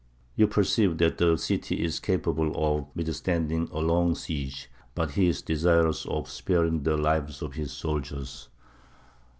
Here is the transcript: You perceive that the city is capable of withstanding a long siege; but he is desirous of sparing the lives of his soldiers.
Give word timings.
You 0.35 0.47
perceive 0.47 0.97
that 0.97 1.19
the 1.19 1.37
city 1.37 1.83
is 1.83 1.99
capable 1.99 2.53
of 2.55 2.87
withstanding 2.95 3.69
a 3.71 3.77
long 3.81 4.15
siege; 4.15 4.67
but 4.95 5.11
he 5.11 5.27
is 5.27 5.43
desirous 5.43 6.07
of 6.07 6.27
sparing 6.27 6.81
the 6.81 6.97
lives 6.97 7.43
of 7.43 7.53
his 7.53 7.71
soldiers. 7.71 8.49